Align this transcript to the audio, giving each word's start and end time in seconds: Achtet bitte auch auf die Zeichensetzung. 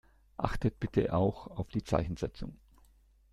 Achtet 0.37 0.79
bitte 0.79 1.13
auch 1.13 1.45
auf 1.45 1.69
die 1.69 1.83
Zeichensetzung. 1.83 2.57